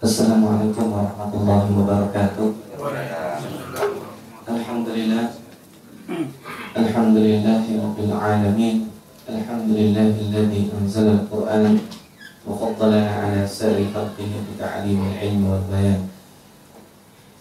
[0.00, 2.48] Assalamualaikum warahmatullahi wabarakatuh.
[4.48, 5.28] Alhamdulillah.
[6.72, 8.88] Alhamdulillahirabbil alamin.
[9.28, 11.76] Alhamdulillahilladzi anzala al-Qur'an
[12.48, 16.08] wa faddalana ala sa'iri khalqihi bi ta'limil ilmi wal bayan.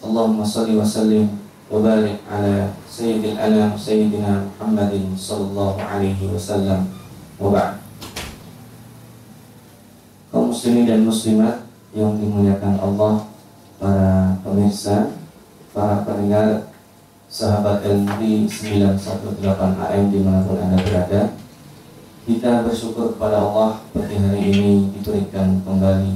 [0.04, 1.32] Allahumma salli wa sallim
[1.72, 6.92] wa barik ala sayyidil anam sayyidina Muhammadin sallallahu alaihi wasallam.
[7.40, 7.80] Wa ba'd.
[10.28, 13.14] Kaum muslimin dan muslimat yang dimuliakan Allah,
[13.80, 15.16] para pemirsa,
[15.74, 16.70] para pendengar
[17.30, 19.46] sahabat LMD 918
[19.78, 21.22] AM di mana pun Anda berada
[22.30, 26.14] kita bersyukur kepada Allah pada hari ini diberikan kembali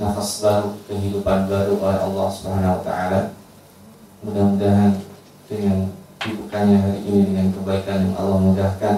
[0.00, 3.20] nafas baru, kehidupan baru oleh Allah Subhanahu wa taala.
[4.24, 4.96] Mudah-mudahan
[5.44, 5.92] dengan
[6.24, 8.96] dibukanya hari ini dengan kebaikan yang Allah mudahkan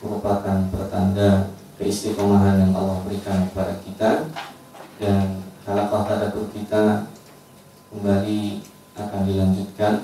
[0.00, 4.10] merupakan pertanda keistiqomahan yang Allah berikan kepada kita
[5.02, 7.10] dan halaqah tadabbur kita
[7.90, 8.62] kembali
[8.94, 9.94] akan dilanjutkan.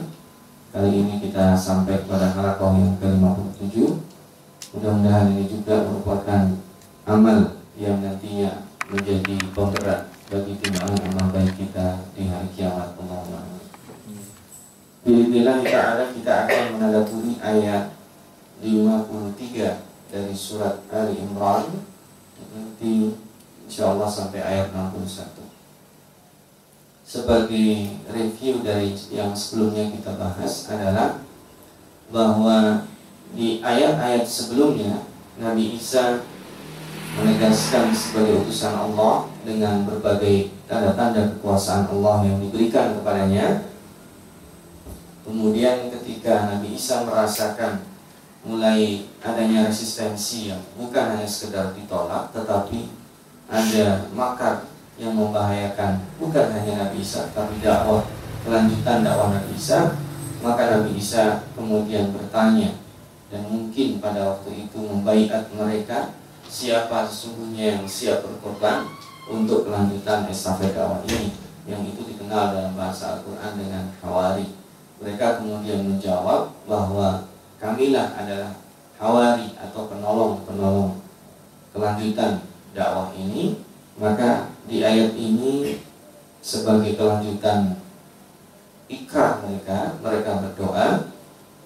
[0.74, 3.78] Kali ini kita sampai kepada halaqah yang ke-57.
[4.74, 6.42] Mudah-mudahan ini juga merupakan
[7.06, 13.48] amal yang nantinya menjadi pemberat bagi timbangan amal baik kita di hari kiamat Allahumma
[15.06, 17.96] Bismillah ta'ala kita akan menadaburi ayat
[18.60, 21.80] 53 dari surat Ali Imran
[22.52, 23.16] nanti
[23.64, 25.48] insya Allah sampai ayat 61
[27.06, 27.68] sebagai
[28.10, 31.24] review dari yang sebelumnya kita bahas adalah
[32.12, 32.84] bahwa
[33.32, 35.04] di ayat-ayat sebelumnya
[35.40, 36.24] Nabi Isa
[37.16, 43.64] menegaskan sebagai utusan Allah dengan berbagai tanda-tanda kekuasaan Allah yang diberikan kepadanya.
[45.24, 47.84] Kemudian ketika Nabi Isa merasakan
[48.46, 52.88] mulai adanya resistensi yang bukan hanya sekedar ditolak tetapi
[53.50, 54.64] ada makar
[54.96, 58.06] yang membahayakan bukan hanya Nabi Isa tapi dakwah
[58.46, 59.98] kelanjutan dakwah Nabi Isa
[60.40, 62.78] maka Nabi Isa kemudian bertanya
[63.28, 66.16] dan mungkin pada waktu itu membaiat mereka
[66.48, 68.88] siapa sesungguhnya yang siap berkorban
[69.28, 71.36] untuk kelanjutan estafet dakwah ini
[71.68, 74.48] yang itu dikenal dalam bahasa Al-Quran dengan hawari
[74.98, 77.22] mereka kemudian menjawab bahwa
[77.62, 78.50] kamilah adalah
[78.98, 80.98] hawari atau penolong-penolong
[81.70, 82.42] kelanjutan
[82.74, 83.62] dakwah ini.
[83.98, 85.82] Maka di ayat ini
[86.38, 87.78] sebagai kelanjutan
[88.88, 90.88] ikrar mereka mereka berdoa.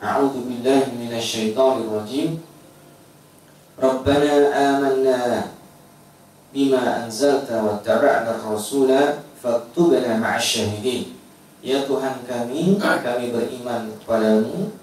[0.03, 2.43] A'udzu billahi minasyaitonir rajim.
[3.79, 5.51] Rabbana amanna
[6.53, 11.17] bima anzalta wa taba'na ar-rasula faktubna ma'asyahidin
[11.63, 14.75] Ya Tuhan kami kami beriman kepadamu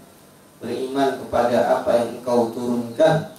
[0.63, 3.35] beriman kepada apa yang engkau turunkan.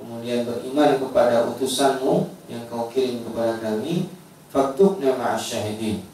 [0.00, 4.08] Kemudian beriman kepada utusanmu yang kau kirim kepada kami.
[4.48, 6.12] Faktubna ma'asyahidin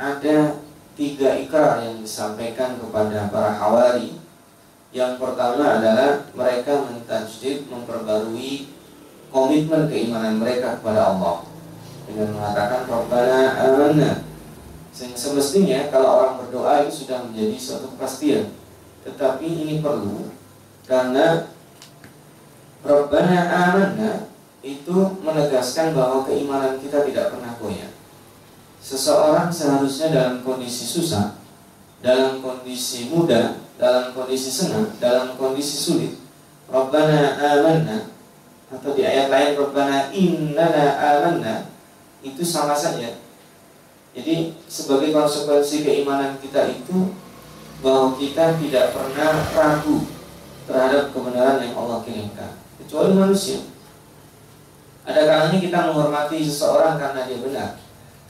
[0.00, 0.56] ada
[1.00, 4.20] tiga ikrar yang disampaikan kepada para hawari.
[4.92, 8.68] Yang pertama adalah mereka mentajdid memperbarui
[9.32, 11.48] komitmen keimanan mereka kepada Allah.
[12.04, 14.12] Dengan mengatakan Rabbana amanna.
[14.92, 18.52] Semestinya kalau orang berdoa itu sudah menjadi suatu kepastian.
[19.08, 20.28] Tetapi ini perlu
[20.84, 21.48] karena
[22.84, 24.28] Rabbana amanna
[24.60, 27.89] itu menegaskan bahwa keimanan kita tidak pernah goyah.
[28.80, 31.36] Seseorang seharusnya dalam kondisi susah,
[32.00, 36.12] dalam kondisi muda, dalam kondisi senang, dalam kondisi sulit.
[36.70, 38.08] Rabbana amanna
[38.70, 41.66] atau di ayat lain Rabbana innana amanna
[42.22, 43.18] itu sama saja.
[44.14, 47.10] Jadi sebagai konsekuensi keimanan kita itu
[47.80, 50.04] bahwa kita tidak pernah ragu
[50.68, 53.64] terhadap kebenaran yang Allah kirimkan kecuali manusia.
[55.02, 57.70] Ada kalanya kita menghormati seseorang karena dia benar.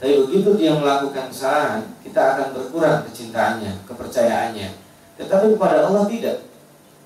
[0.01, 4.73] Tapi begitu dia melakukan kesalahan, kita akan berkurang kecintaannya, kepercayaannya.
[5.21, 6.49] Tetapi kepada Allah tidak.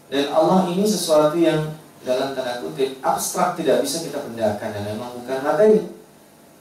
[0.07, 1.75] Dan Allah ini sesuatu yang
[2.07, 5.91] dalam tanda kutip abstrak tidak bisa kita bendakan dan memang bukan materi.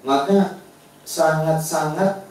[0.03, 0.59] Maka
[1.07, 2.27] sangat-sangat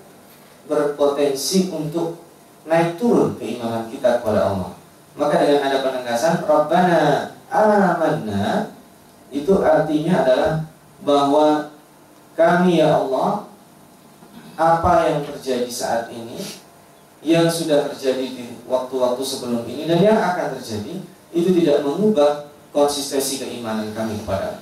[0.67, 2.19] berpotensi untuk
[2.67, 4.75] naik turun keimanan kita kepada Allah.
[5.15, 8.73] Maka dengan ada penegasan Rabbana amanna
[9.29, 10.53] itu artinya adalah
[11.05, 11.69] bahwa
[12.33, 13.52] kami ya Allah
[14.53, 16.37] apa yang terjadi saat ini
[17.23, 20.99] yang sudah terjadi di waktu-waktu sebelum ini dan yang akan terjadi
[21.33, 24.59] itu tidak mengubah konsistensi keimanan kami kepada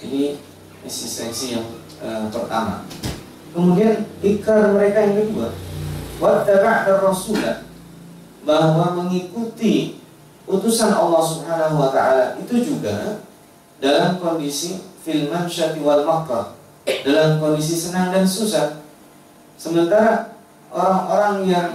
[0.00, 0.38] ini
[0.80, 1.66] konsistensi yang
[1.98, 2.86] e, pertama.
[3.50, 5.48] Kemudian ikrar mereka yang kedua.
[6.16, 7.66] Wattaba'na rasulah
[8.46, 10.00] bahwa mengikuti
[10.46, 13.20] utusan Allah Subhanahu wa taala itu juga
[13.82, 16.56] dalam kondisi filman syati wal makar
[17.02, 18.85] dalam kondisi senang dan susah
[19.56, 20.36] Sementara
[20.68, 21.68] orang-orang yang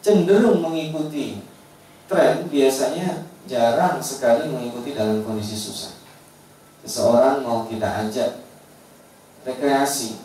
[0.00, 1.42] cenderung mengikuti
[2.06, 5.94] tren biasanya jarang sekali mengikuti dalam kondisi susah.
[6.86, 8.40] Seseorang mau kita ajak
[9.44, 10.16] rekreasi,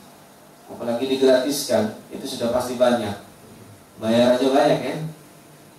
[0.72, 3.18] apalagi digratiskan, itu sudah pasti banyak.
[4.00, 4.96] Bayar aja banyak ya.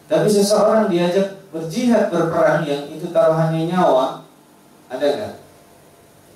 [0.06, 4.22] Tapi seseorang diajak berjihad berperang yang itu taruhannya nyawa,
[4.92, 5.34] ada nggak?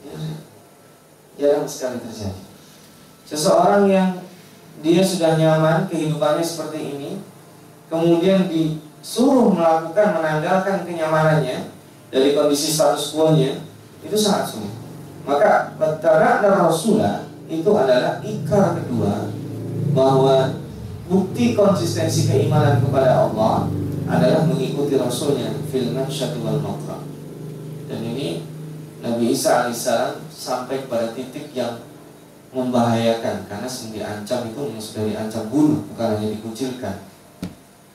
[0.00, 0.16] Ya,
[1.36, 2.42] jarang sekali terjadi.
[3.28, 4.10] Seseorang yang
[4.80, 7.10] dia sudah nyaman kehidupannya seperti ini,
[7.92, 11.68] kemudian disuruh melakukan menanggalkan kenyamanannya
[12.08, 13.60] dari kondisi status quo-nya,
[14.00, 14.74] itu sangat sulit.
[15.28, 19.28] Maka dan Rasulullah itu adalah ikrar kedua
[19.92, 20.56] bahwa
[21.10, 23.68] bukti konsistensi keimanan kepada Allah
[24.10, 26.58] adalah mengikuti Rasulnya filman syatu wal
[27.90, 28.46] Dan ini
[29.02, 31.78] Nabi Isa alaihissalam sampai pada titik yang
[32.50, 36.96] membahayakan karena yang diancam itu sudah diancam bunuh bukan hanya dikucilkan.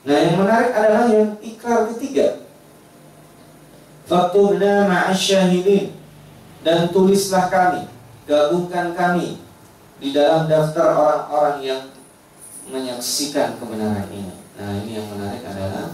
[0.06, 2.40] Nah yang menarik adalah yang ikrar ketiga.
[4.06, 5.90] Faktubna ma'asyahidin
[6.62, 7.90] dan tulislah kami,
[8.24, 9.42] gabungkan kami
[9.98, 11.82] di dalam daftar orang-orang yang
[12.70, 14.34] menyaksikan kebenaran ini.
[14.56, 15.90] Nah ini yang menarik adalah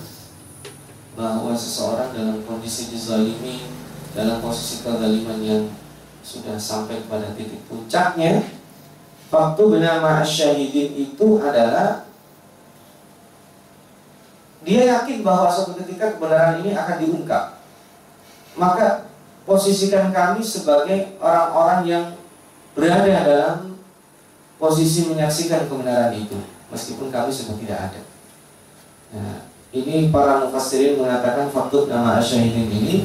[1.16, 3.64] bahwa seseorang dalam kondisi dizalimi,
[4.12, 5.64] dalam posisi kezaliman yang
[6.22, 8.46] sudah sampai pada titik puncaknya.
[9.32, 12.04] Waktu bernama syahidin itu adalah
[14.62, 17.44] dia yakin bahwa suatu ketika kebenaran ini akan diungkap.
[18.54, 19.10] Maka
[19.42, 22.04] posisikan kami sebagai orang-orang yang
[22.76, 23.56] berada dalam
[24.60, 26.38] posisi menyaksikan kebenaran itu
[26.70, 28.00] meskipun kami sudah tidak ada.
[29.12, 29.36] Nah,
[29.72, 32.96] ini para mufassirin mengatakan faktur nama asyahidin ini.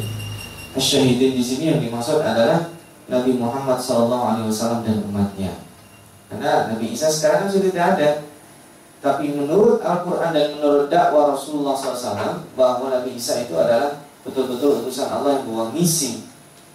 [0.78, 2.77] Asyahidin di sini yang dimaksud adalah
[3.08, 5.56] Nabi Muhammad SAW dan umatnya.
[6.28, 8.10] Karena Nabi Isa sekarang sudah tidak ada.
[9.00, 15.08] Tapi menurut Al-Quran dan menurut dakwah Rasulullah SAW bahwa Nabi Isa itu adalah betul-betul utusan
[15.08, 16.28] Allah yang bawa misi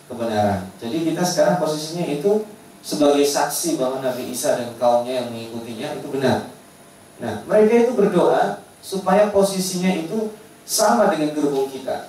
[0.08, 0.72] kebenaran.
[0.80, 2.48] Jadi kita sekarang posisinya itu
[2.80, 6.48] sebagai saksi bahwa Nabi Isa dan kaumnya yang mengikutinya itu benar.
[7.20, 10.32] Nah, mereka itu berdoa supaya posisinya itu
[10.64, 12.08] sama dengan gerbong kita.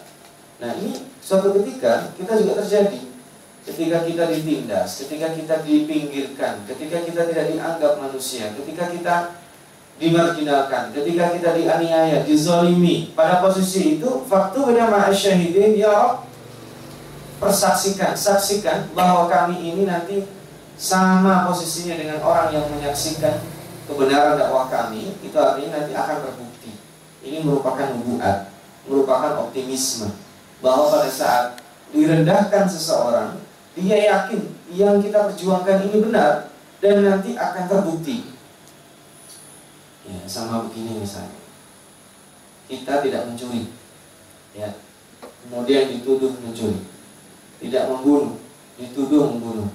[0.63, 3.12] Nah, ini suatu ketika kita juga terjadi
[3.63, 9.15] ketika kita ditindas, ketika kita dipinggirkan, ketika kita tidak dianggap manusia, ketika kita
[9.97, 16.19] dimarginalkan, ketika kita dianiaya, dizolimi, pada posisi itu faktu bernama syahidin ya
[17.39, 20.27] persaksikan, saksikan bahwa kami ini nanti
[20.75, 23.39] sama posisinya dengan orang yang menyaksikan
[23.87, 26.71] kebenaran dakwah kami, itu artinya nanti akan terbukti.
[27.23, 28.51] Ini merupakan nubuat,
[28.87, 30.11] merupakan optimisme
[30.59, 31.45] bahwa pada saat
[31.93, 33.42] direndahkan seseorang,
[33.73, 34.41] dia yakin
[34.73, 38.17] yang kita perjuangkan ini benar dan nanti akan terbukti.
[40.03, 41.41] Ya, sama begini misalnya.
[42.69, 43.71] Kita tidak mencuri.
[44.53, 44.77] Ya.
[45.21, 46.85] Kemudian dituduh mencuri.
[47.63, 48.37] Tidak membunuh,
[48.75, 49.69] dituduh membunuh.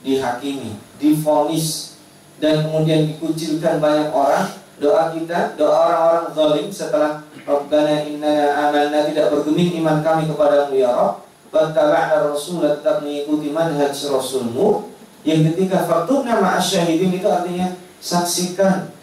[0.00, 2.00] Dihakimi, difonis
[2.40, 4.48] dan kemudian dikucilkan banyak orang
[4.80, 10.88] doa kita, doa orang-orang zalim setelah Rabbana inna amalna tidak bergeming iman kami kepada ya
[10.88, 14.94] Rabb Wattaba'na Rasul tetap mengikuti manhaj Rasulmu
[15.26, 18.94] Yang ketika Fatubna ma'asyahidin itu artinya Saksikan.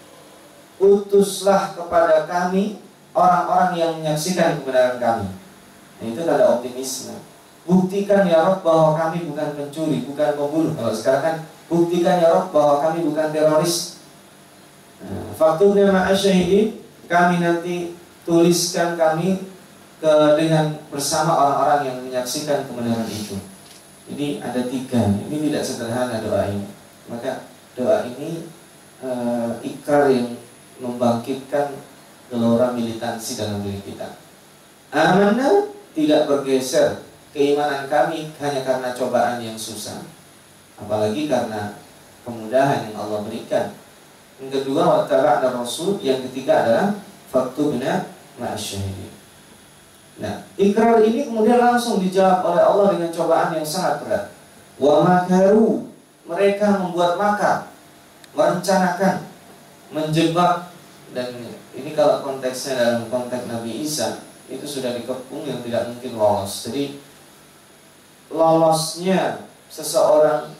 [0.79, 2.79] Utuslah kepada kami
[3.17, 5.27] Orang-orang yang menyaksikan kebenaran kami.
[5.97, 7.17] Nah itu ada optimisme.
[7.65, 10.73] Buktikan ya Rob bahwa kami bukan pencuri Bukan pembunuh.
[10.73, 11.35] Kalau sekarang kan
[11.67, 13.99] Buktikan ya Rob bahwa kami bukan teroris.
[15.03, 16.79] Nah, Fatubna ma'asyahidin
[17.11, 19.56] Kami nanti tuliskan kami
[19.97, 23.37] ke dengan bersama orang-orang yang menyaksikan kebenaran itu.
[24.13, 25.03] Ini ada tiga.
[25.27, 26.69] Ini tidak sederhana doa ini.
[27.09, 28.45] Maka doa ini
[29.01, 29.09] e,
[29.65, 30.37] ikrar yang
[30.77, 31.73] membangkitkan
[32.29, 34.15] gelora militansi dalam diri kita.
[34.93, 39.99] Amanah tidak bergeser keimanan kami hanya karena cobaan yang susah,
[40.79, 41.75] apalagi karena
[42.23, 43.73] kemudahan yang Allah berikan.
[44.37, 45.97] Yang kedua, dan Rasul.
[46.05, 46.87] Yang ketiga adalah
[47.33, 48.05] faktu bina
[48.37, 49.16] ma'asyahidin.
[50.17, 54.25] Nah, ikrar ini kemudian langsung dijawab oleh Allah dengan cobaan yang sangat berat.
[54.81, 55.93] Wa makaru,
[56.25, 57.69] mereka membuat makar,
[58.33, 59.29] merencanakan,
[59.93, 60.73] menjebak
[61.15, 61.31] dan
[61.71, 66.67] ini kalau konteksnya dalam konteks Nabi Isa itu sudah dikepung yang tidak mungkin lolos.
[66.67, 66.99] Jadi
[68.33, 70.51] lolosnya seseorang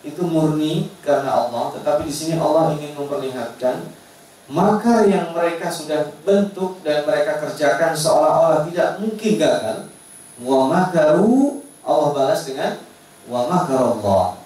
[0.00, 3.84] itu murni karena Allah, tetapi di sini Allah ingin memperlihatkan
[4.50, 9.78] maka yang mereka sudah bentuk dan mereka kerjakan seolah-olah tidak mungkin gagal
[10.42, 12.82] wa makaru Allah balas dengan
[13.30, 14.40] wa makarallah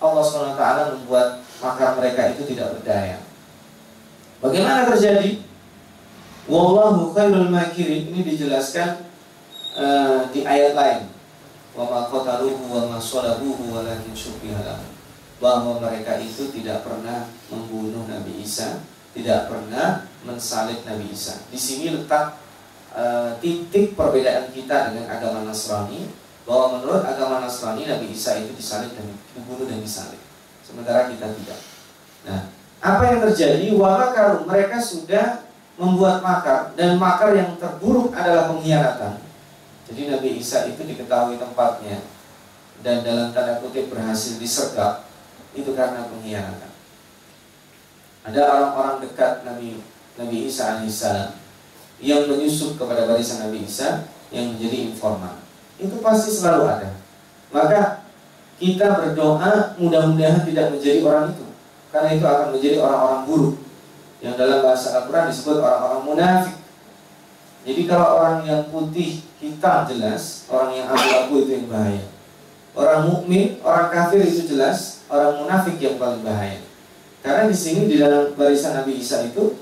[0.00, 0.64] Allah SWT
[0.96, 3.20] membuat makar mereka itu tidak berdaya.
[4.40, 5.44] Bagaimana terjadi?
[6.48, 8.08] Wallahu khairul makirin.
[8.08, 9.04] Ini dijelaskan
[9.76, 11.02] uh, di ayat lain.
[11.76, 14.80] Wa ma qataluhu wa ma salabuhu walakin syubbiha
[15.38, 18.80] bahwa mereka itu tidak pernah membunuh Nabi Isa,
[19.16, 21.42] tidak pernah mensalib Nabi Isa.
[21.50, 22.38] Di sini letak
[22.94, 26.06] uh, titik perbedaan kita dengan agama Nasrani
[26.46, 30.20] bahwa menurut agama Nasrani Nabi Isa itu disalib dan dibunuh dan disalib.
[30.62, 31.60] Sementara kita tidak.
[32.26, 32.40] Nah,
[32.78, 33.66] apa yang terjadi?
[33.74, 35.42] Wamakaru mereka sudah
[35.80, 39.18] membuat makar dan makar yang terburuk adalah pengkhianatan.
[39.90, 41.98] Jadi Nabi Isa itu diketahui tempatnya
[42.80, 45.08] dan dalam tanda kutip berhasil disergap
[45.52, 46.69] itu karena pengkhianatan.
[48.20, 49.80] Ada orang-orang dekat Nabi
[50.20, 51.32] Nabi Isa alaihissalam
[52.00, 55.40] yang menyusup kepada barisan Nabi Isa yang menjadi informan.
[55.80, 56.90] Itu pasti selalu ada.
[57.52, 58.04] Maka
[58.60, 61.46] kita berdoa mudah-mudahan tidak menjadi orang itu.
[61.90, 63.56] Karena itu akan menjadi orang-orang buruk
[64.20, 66.56] yang dalam bahasa Al-Quran disebut orang-orang munafik.
[67.64, 72.04] Jadi kalau orang yang putih hitam jelas, orang yang abu-abu itu yang bahaya.
[72.76, 76.60] Orang mukmin, orang kafir itu jelas, orang munafik yang paling bahaya.
[77.20, 79.56] Karena di sini di dalam barisan Nabi Isa itu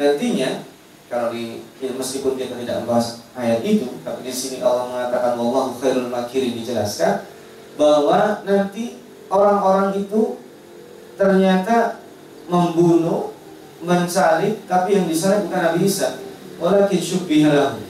[0.00, 0.64] nantinya
[1.06, 5.78] kalau di ya meskipun kita tidak membahas ayat itu, tapi di sini Allah mengatakan wallahu
[5.78, 7.22] khairul makirin dijelaskan
[7.76, 8.98] bahwa nanti
[9.28, 10.40] orang-orang itu
[11.14, 12.00] ternyata
[12.48, 13.36] membunuh,
[13.84, 16.18] mensalib, tapi yang disalib bukan Nabi Isa,
[16.58, 17.82] walakin syubbihalahum.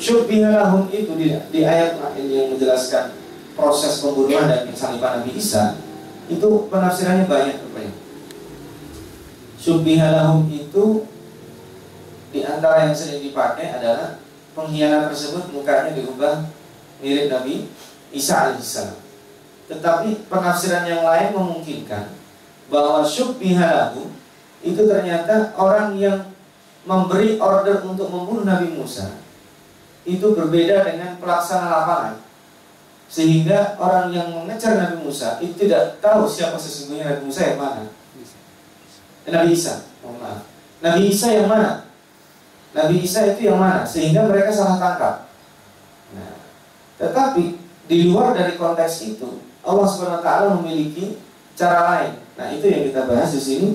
[0.00, 3.12] Syubbihalahum itu di, di ayat yang menjelaskan
[3.52, 5.76] proses pembunuhan dan pensaliban Nabi Isa
[6.30, 7.99] itu penafsirannya banyak rupanya.
[9.60, 11.04] Syubbihalahum itu
[12.32, 14.16] di antara yang sering dipakai adalah
[14.56, 16.48] pengkhianat tersebut mukanya diubah
[17.04, 17.68] mirip Nabi
[18.08, 18.96] Isa alaihissalam.
[19.68, 22.08] Tetapi penafsiran yang lain memungkinkan
[22.72, 24.08] bahwa syubbihalahu
[24.64, 26.32] itu ternyata orang yang
[26.88, 29.20] memberi order untuk membunuh Nabi Musa
[30.08, 32.16] itu berbeda dengan pelaksana lapangan.
[33.10, 37.99] Sehingga orang yang mengejar Nabi Musa itu tidak tahu siapa sesungguhnya Nabi Musa yang mana.
[39.28, 39.84] Nabi Isa.
[40.80, 41.84] Nabi Isa yang mana?
[42.72, 43.84] Nabi Isa itu yang mana?
[43.84, 45.14] Sehingga mereka salah tangkap.
[46.16, 46.40] Nah,
[46.96, 47.60] tetapi
[47.90, 51.20] di luar dari konteks itu, Allah SWT memiliki
[51.52, 52.12] cara lain.
[52.40, 53.68] Nah, itu yang kita bahas di sini.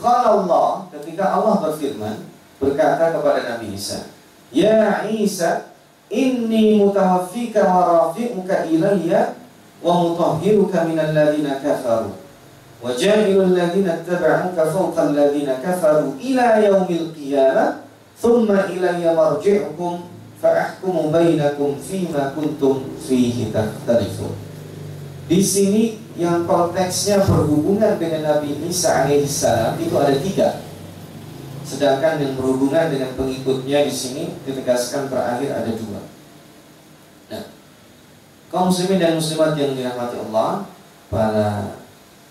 [0.00, 2.24] Kalau Allah ketika Allah berfirman
[2.60, 4.08] berkata kepada Nabi Isa,
[4.52, 5.72] "Ya Isa,
[6.08, 9.36] inni mutawaffika wa rafi'uka ilayya
[9.84, 12.23] wa mutahhiruka minal ladzina kafaru
[12.84, 17.80] ladzina ittaba'uka fawqa alladzina kafaru ila yaumil qiyamah
[18.20, 20.04] thumma ilayya marji'ukum
[20.36, 24.36] fa ahkumu bainakum fima kuntum fihi takhtalifun."
[25.24, 30.60] Di sini yang konteksnya berhubungan dengan Nabi Isa alaihissalam itu ada tiga.
[31.64, 36.00] Sedangkan yang berhubungan dengan pengikutnya di sini ditegaskan terakhir ada dua.
[37.32, 37.42] Nah,
[38.52, 40.68] kaum muslimin dan muslimat yang dirahmati Allah,
[41.08, 41.80] para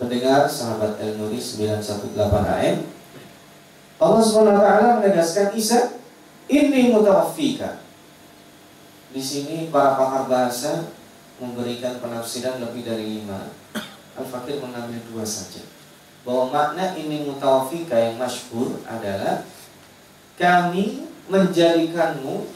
[0.04, 2.78] pendengar sahabat El Nuri 918 AM,
[4.04, 4.68] Allah SWT
[5.00, 5.96] menegaskan Isa
[6.52, 7.80] ini mutawaffika.
[9.16, 10.92] Di sini para pakar bahasa
[11.40, 13.48] memberikan penafsiran lebih dari lima
[14.14, 15.64] Al-Fakir mengambil dua saja
[16.24, 19.44] bahwa makna ini mutawafika yang masyhur adalah
[20.38, 22.48] kami menjadikanmu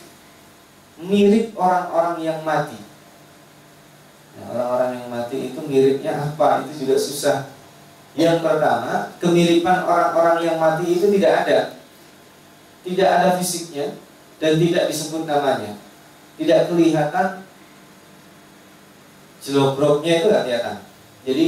[1.04, 2.87] mirip orang-orang yang mati.
[4.38, 6.63] Nah, orang-orang yang mati itu miripnya apa?
[6.65, 7.38] Itu juga susah.
[8.17, 11.60] Yang pertama, kemiripan orang-orang yang mati itu tidak ada.
[12.86, 13.98] Tidak ada fisiknya
[14.38, 15.75] dan tidak disebut namanya.
[16.38, 17.48] Tidak kelihatan
[19.48, 20.77] Jelobroknya itu nggak kelihatan.
[21.24, 21.48] Jadi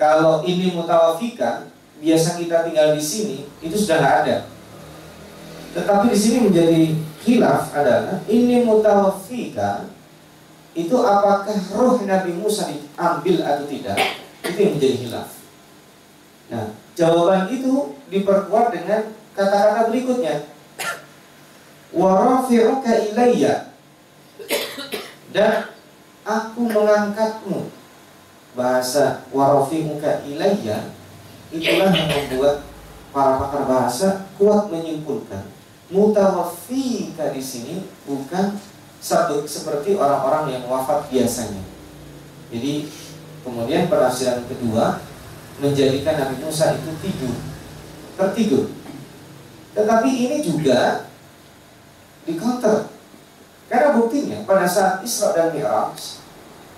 [0.00, 1.68] kalau ini mutawafika,
[2.02, 4.36] biasa kita tinggal di sini, itu sudah nggak ada.
[5.76, 6.82] Tetapi di sini menjadi
[7.22, 9.86] khilaf adalah ini mutawafika
[10.86, 13.98] itu apakah roh Nabi Musa diambil atau tidak?
[14.46, 15.28] Itu yang menjadi khilaf.
[16.50, 20.48] Nah, jawaban itu diperkuat dengan kata-kata berikutnya.
[21.90, 23.70] Warafi'uka ilayya
[25.30, 25.70] dan
[26.26, 27.70] aku mengangkatmu
[28.54, 30.90] bahasa warofimuka ilayya
[31.54, 32.66] itulah yang membuat
[33.14, 34.08] para pakar bahasa
[34.38, 35.46] kuat menyimpulkan
[35.90, 37.74] mutawafika di sini
[38.06, 38.58] bukan
[39.00, 41.64] satu seperti orang-orang yang wafat biasanya.
[42.52, 42.86] Jadi
[43.40, 45.00] kemudian penafsiran kedua
[45.60, 47.36] menjadikan Nabi Musa itu tidur,
[48.20, 48.64] tertidur.
[49.72, 51.08] Tetapi ini juga
[52.28, 52.92] di counter
[53.70, 56.20] karena buktinya pada saat Isra dan Mi'raj,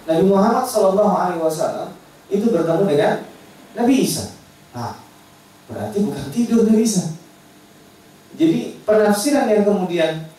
[0.05, 1.89] Nabi Muhammad Shallallahu Alaihi Wasallam
[2.29, 3.15] itu bertemu dengan
[3.73, 4.37] Nabi Isa.
[4.77, 5.01] Nah,
[5.73, 7.17] berarti bukan tidur Nabi Isa.
[8.37, 10.32] Jadi penafsiran yang kemudian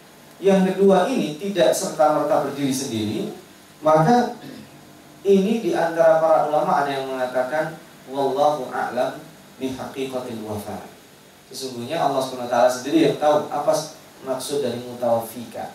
[0.43, 3.31] yang kedua ini tidak serta merta berdiri sendiri,
[3.79, 4.35] maka
[5.23, 7.79] ini di antara para ulama ada yang mengatakan
[8.12, 9.23] wallahu a'lam
[9.55, 10.83] bihaqiqatil wafa.
[11.47, 13.71] Sesungguhnya Allah SWT sendiri yang tahu apa
[14.27, 15.71] maksud dari mutawafika.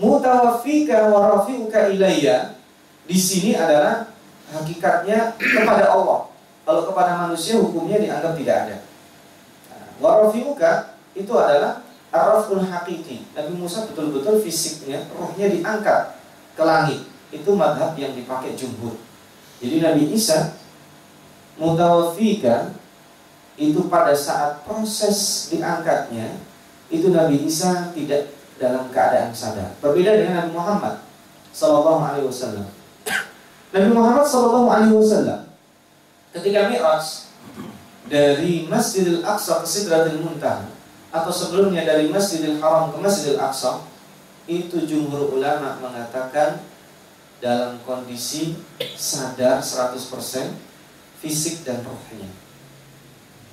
[0.00, 2.56] Mutawafika wa rafi'uka ilayya
[3.04, 4.08] di sini adalah
[4.56, 6.32] hakikatnya kepada Allah.
[6.64, 8.76] Kalau kepada manusia hukumnya dianggap tidak ada.
[9.72, 11.80] Nah, Warafiuka itu adalah
[12.12, 13.24] araful hakiki.
[13.36, 16.16] Nabi Musa betul-betul fisiknya, rohnya diangkat
[16.56, 17.00] ke langit.
[17.28, 18.96] Itu madhab yang dipakai jumhur.
[19.60, 20.56] Jadi Nabi Isa
[21.58, 22.72] mutawafika
[23.58, 26.38] itu pada saat proses diangkatnya
[26.88, 29.74] itu Nabi Isa tidak dalam keadaan sadar.
[29.82, 30.94] Berbeda dengan Nabi Muhammad
[31.52, 32.66] Sallallahu Alaihi Wasallam.
[33.74, 35.40] Nabi Muhammad Sallallahu Alaihi Wasallam
[36.32, 37.28] ketika Mi'raj
[38.08, 40.77] dari Masjidil Aqsa ke Sidratil Muntaha
[41.08, 43.84] atau sebelumnya dari Masjidil Haram ke Masjidil Aqsa
[44.48, 46.60] itu jumhur ulama mengatakan
[47.38, 48.58] dalam kondisi
[48.96, 49.98] sadar 100%
[51.20, 52.28] fisik dan rohnya.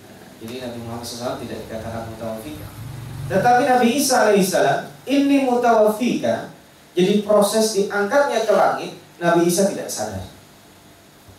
[0.05, 2.67] Nah, jadi Nabi Muhammad SAW tidak dikatakan mutawafika.
[3.25, 6.53] Tetapi Nabi Isa alaihissalam ini mutawafika.
[6.95, 10.25] Jadi proses diangkatnya ke langit Nabi Isa tidak sadar.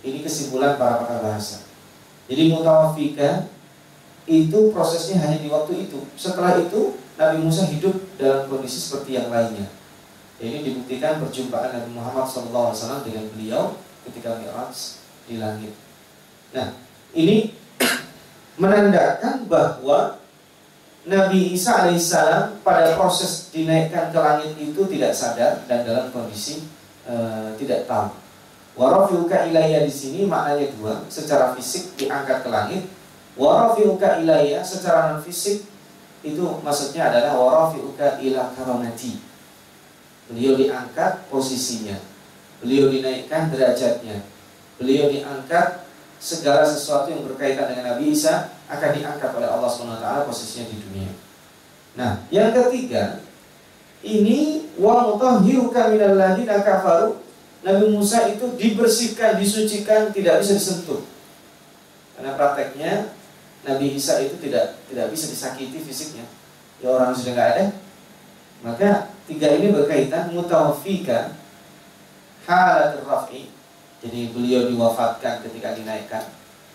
[0.04, 1.66] Ini kesimpulan para pakar bahasa.
[2.28, 3.48] Jadi mutawafika
[4.26, 6.02] itu prosesnya hanya di waktu itu.
[6.18, 9.70] Setelah itu Nabi Musa hidup dalam kondisi seperti yang lainnya.
[10.36, 15.72] Ini dibuktikan perjumpaan Nabi Muhammad SAW dengan beliau ketika Mi'raj di langit.
[16.52, 16.76] Nah,
[17.16, 17.56] ini
[18.60, 20.20] menandakan bahwa
[21.06, 27.50] Nabi Isa alaihissalam pada proses dinaikkan ke langit itu tidak sadar dan dalam kondisi Eh,
[27.62, 28.10] tidak tahu.
[28.74, 32.82] Warafiuka ilayya di sini maknanya dua, secara fisik diangkat ke langit.
[33.36, 35.68] Warafiuka ilayya secara non fisik
[36.24, 39.20] itu maksudnya adalah warafiuka ila karamati.
[40.32, 42.00] Beliau diangkat posisinya.
[42.64, 44.24] Beliau dinaikkan derajatnya.
[44.80, 50.66] Beliau diangkat segala sesuatu yang berkaitan dengan Nabi Isa akan diangkat oleh Allah SWT posisinya
[50.72, 51.10] di dunia.
[51.96, 53.20] Nah, yang ketiga,
[54.04, 57.20] ini wa mutahhiruka minal ladina kafaru
[57.64, 61.02] Nabi Musa itu dibersihkan, disucikan, tidak bisa disentuh.
[62.14, 63.15] Karena prakteknya
[63.66, 66.24] Nabi Isa itu tidak tidak bisa disakiti fisiknya.
[66.78, 67.64] Ya orang sudah nggak ada.
[68.62, 71.34] Maka tiga ini berkaitan mutawafika
[72.46, 73.50] halatul rafi.
[74.00, 76.22] Jadi beliau diwafatkan ketika dinaikkan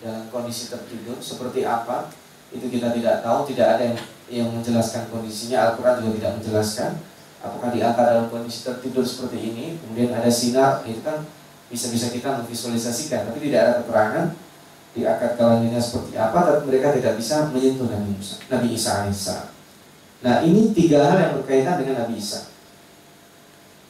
[0.04, 2.12] dalam kondisi tertidur seperti apa
[2.52, 5.72] itu kita tidak tahu, tidak ada yang, yang menjelaskan kondisinya.
[5.72, 6.92] Al-Quran juga tidak menjelaskan
[7.42, 11.26] apakah diangkat dalam kondisi tertidur seperti ini kemudian ada sinar itu kan
[11.66, 14.26] bisa-bisa kita memvisualisasikan tapi tidak ada keterangan
[14.92, 19.48] di akad kelaminnya seperti apa tapi mereka tidak bisa menyentuh Nabi Musa Nabi Isa alaihissalam
[20.22, 22.52] nah ini tiga hal yang berkaitan dengan Nabi Isa.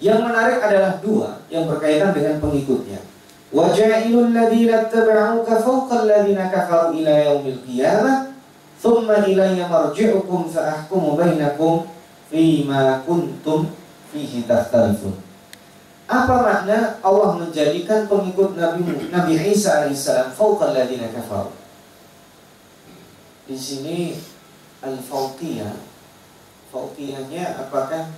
[0.02, 2.98] Yang menarik adalah dua yang berkaitan dengan pengikutnya.
[3.54, 8.34] Waja'ilul ladzina tabauka fawqa alladzina kafaru ila yaumil qiyamah
[8.82, 11.86] thumma ilayya marji'ukum fa ahkumu bainakum
[12.26, 13.70] fima kuntum
[14.10, 15.14] fihi tahtalifun.
[16.12, 21.48] Apa makna Allah menjadikan pengikut Nabi Nabi Isa alaihissalam fauqal ladina kafaru?
[23.48, 24.20] Di sini
[24.84, 25.72] al-fauqiyah
[26.68, 28.12] fauqiyahnya apakah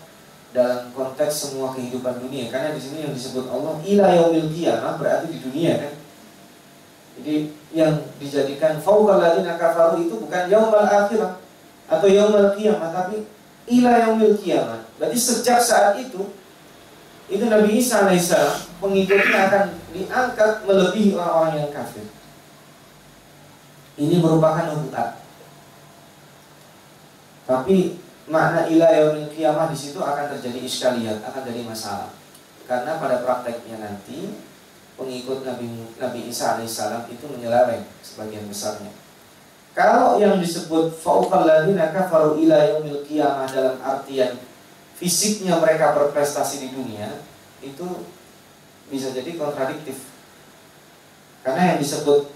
[0.51, 5.27] dalam konteks semua kehidupan dunia karena di sini yang disebut Allah ila yaumil qiyamah berarti
[5.35, 5.95] di dunia kan
[7.19, 7.35] jadi
[7.75, 11.39] yang dijadikan fauqal ladina kafaru itu bukan yaumal akhirah
[11.87, 13.23] atau yaumal qiyamah tapi
[13.71, 14.85] ila yaumil kiamat.
[15.01, 16.21] Berarti sejak saat itu
[17.25, 19.65] itu Nabi Isa alaihissalam pengikutnya akan
[19.97, 22.05] diangkat melebihi orang-orang yang kafir.
[23.97, 25.23] Ini merupakan nubuat.
[27.45, 27.77] Tapi
[28.29, 32.11] makna ila yaumil kiamat di situ akan terjadi iskaliat, akan jadi masalah.
[32.65, 34.33] Karena pada prakteknya nanti
[34.97, 38.93] pengikut Nabi Nabi Isa alaihissalam itu menyeleweng sebagian besarnya.
[39.75, 44.39] Kalau yang disebut fauqal ladzina kafaru ila yaumil qiyamah dalam artian
[44.95, 47.23] fisiknya mereka berprestasi di dunia
[47.61, 48.07] itu
[48.89, 50.11] bisa jadi kontradiktif.
[51.45, 52.31] Karena yang disebut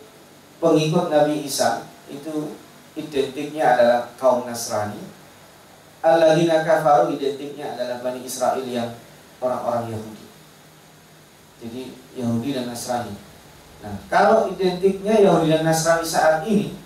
[0.61, 2.53] pengikut Nabi Isa itu
[2.99, 5.01] identiknya adalah kaum Nasrani.
[6.05, 8.95] Alladzina kafaru identiknya adalah Bani Israel yang
[9.43, 10.27] orang-orang Yahudi.
[11.59, 11.83] Jadi
[12.15, 13.15] Yahudi dan Nasrani.
[13.83, 16.79] Nah, kalau identiknya Yahudi dan Nasrani saat ini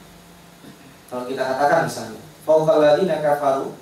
[1.12, 3.76] kalau kita katakan misalnya, Fauqaladina kafaru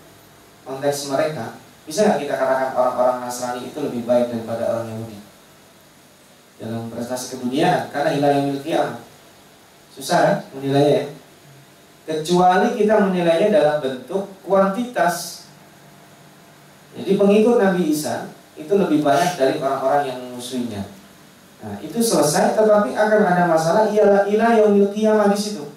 [0.66, 1.59] konteks mereka,
[1.90, 5.18] bisa nggak kita katakan orang-orang Nasrani itu lebih baik daripada orang Yahudi?
[6.62, 8.70] Dalam prestasi keduniaan, karena hilang yang miliki
[9.90, 11.04] Susah kan menilainya ya?
[12.10, 15.46] kecuali kita menilainya dalam bentuk kuantitas.
[16.94, 20.82] Jadi pengikut Nabi Isa itu lebih banyak dari orang-orang yang memusuhinya.
[21.60, 25.70] Nah, itu selesai tetapi akan ada masalah ialah ilah yang qiyamah di situ.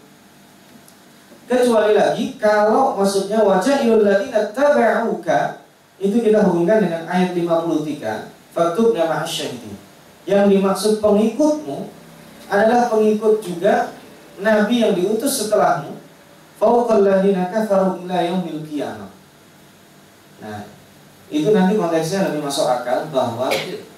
[1.43, 5.62] Kecuali lagi kalau maksudnya wajah ladina tabauka
[6.03, 9.79] itu kita hubungkan dengan ayat 53 faktub nama syahidin.
[10.27, 11.87] Yang dimaksud pengikutmu
[12.51, 13.95] adalah pengikut juga
[14.43, 15.95] nabi yang diutus setelahmu.
[20.43, 20.59] Nah,
[21.31, 23.47] itu nanti konteksnya lebih masuk akal bahwa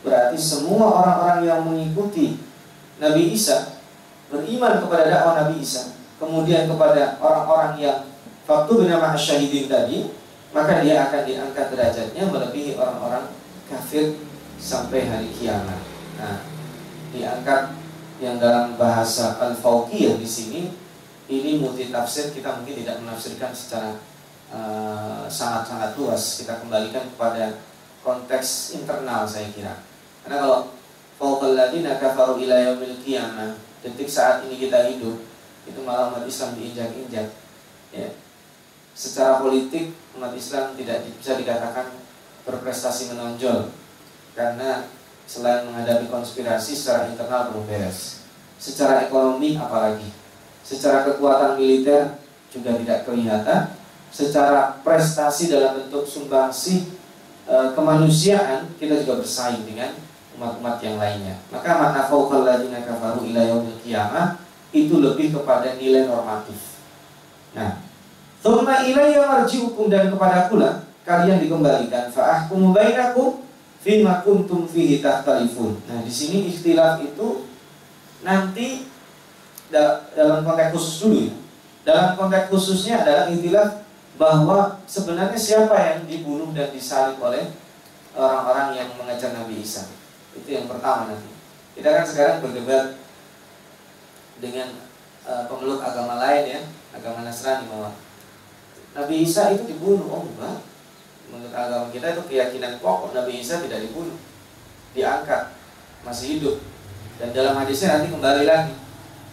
[0.06, 2.38] berarti semua orang-orang yang mengikuti
[3.02, 3.82] Nabi Isa
[4.30, 8.00] beriman kepada dakwah Nabi Isa, kemudian kepada orang-orang yang
[8.46, 10.10] waktu bernama syahidin tadi,
[10.56, 13.28] maka dia akan diangkat derajatnya melebihi orang-orang
[13.68, 14.16] kafir
[14.56, 15.84] sampai hari kiamat.
[16.16, 16.40] Nah,
[17.12, 17.76] diangkat
[18.24, 20.72] yang dalam bahasa al-fauqiyah di sini
[21.28, 24.00] ini multi tafsir kita mungkin tidak menafsirkan secara
[24.56, 26.40] uh, sangat-sangat luas.
[26.40, 27.60] Kita kembalikan kepada
[28.00, 29.76] konteks internal saya kira.
[30.24, 30.72] Karena kalau
[31.20, 35.20] fauqal ladina kafaru ila yaumil qiyamah detik saat ini kita hidup
[35.68, 37.28] itu malah umat Islam diinjak-injak
[37.92, 38.08] ya.
[38.96, 41.96] Secara politik umat Islam tidak bisa dikatakan
[42.48, 43.72] berprestasi menonjol
[44.36, 44.88] karena
[45.26, 48.24] selain menghadapi konspirasi secara internal belum beres
[48.60, 50.10] secara ekonomi apalagi
[50.66, 52.18] secara kekuatan militer
[52.50, 53.62] juga tidak kelihatan,
[54.10, 56.90] secara prestasi dalam bentuk sumbangsi
[57.46, 59.94] e, kemanusiaan kita juga bersaing dengan
[60.40, 61.38] umat-umat yang lainnya.
[61.54, 63.78] Maka makna fauqal ladzina kafaru ila yaumil
[64.76, 66.82] itu lebih kepada nilai normatif.
[67.56, 67.85] Nah,
[68.46, 73.42] thumma ilayya marji'ukum dan kepada pula kalian dikembalikan fa ahkumu bainakum
[73.82, 75.82] fima kuntum fihi tahtalifun.
[75.90, 77.50] Nah, di sini istilah itu
[78.22, 78.86] nanti
[80.14, 81.34] dalam konteks khusus dulu ya.
[81.86, 83.86] Dalam konteks khususnya adalah intilah
[84.18, 87.50] bahwa sebenarnya siapa yang dibunuh dan disalib oleh
[88.18, 89.86] orang-orang yang mengejar Nabi Isa.
[90.34, 91.30] Itu yang pertama nanti.
[91.78, 92.98] Kita kan sekarang berdebat
[94.42, 94.74] dengan
[95.30, 96.62] uh, pemeluk agama lain ya,
[96.96, 97.94] agama Nasrani bahwa
[98.96, 100.08] Nabi Isa itu dibunuh.
[100.08, 100.64] Oh enggak.
[101.28, 104.16] Menurut agama kita itu keyakinan pokok Nabi Isa tidak dibunuh.
[104.96, 105.52] Diangkat,
[106.08, 106.64] masih hidup.
[107.20, 108.76] Dan dalam hadisnya nanti kembali lagi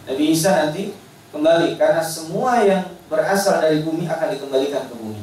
[0.03, 0.91] Nabi Isa nanti
[1.31, 5.21] kembali karena semua yang berasal dari bumi akan dikembalikan ke bumi.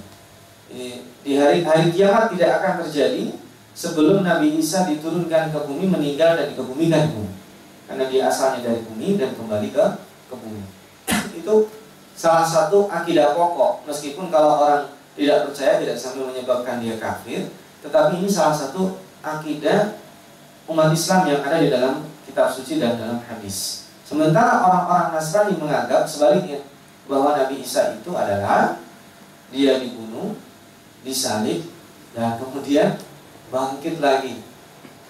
[1.20, 3.37] Di hari hari kiamat tidak akan terjadi
[3.76, 7.35] sebelum Nabi Isa diturunkan ke bumi, meninggal dan dikebumikan ke bumi.
[7.90, 9.87] Karena dia asalnya dari bumi dan kembali ke
[10.33, 10.64] ke bumi.
[11.37, 11.68] Itu
[12.20, 13.88] salah satu akidah pokok.
[13.88, 17.48] Meskipun kalau orang tidak percaya tidak sampai menyebabkan dia kafir,
[17.80, 19.96] tetapi ini salah satu akidah
[20.68, 23.88] umat Islam yang ada di dalam kitab suci dan dalam hadis.
[24.04, 26.61] Sementara orang-orang Nasrani menganggap sebaliknya
[27.09, 28.76] bahwa Nabi Isa itu adalah
[29.48, 30.37] dia dibunuh,
[31.02, 31.64] disalib,
[32.12, 33.00] dan kemudian
[33.48, 34.44] bangkit lagi.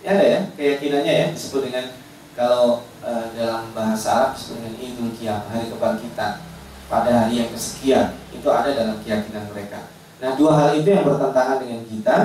[0.01, 1.93] Ya ada ya keyakinannya ya disebut dengan
[2.33, 6.50] kalau e, dalam bahasa Arab disebut dengan Idul Qiyam, hari kebangkitan
[6.91, 8.19] pada hari yang kesekian.
[8.35, 9.89] Itu ada dalam keyakinan mereka.
[10.21, 12.17] Nah, dua hal itu yang bertentangan dengan kita.